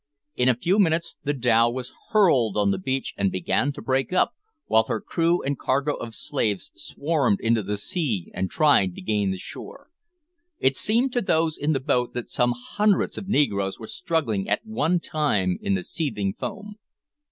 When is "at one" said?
14.49-14.99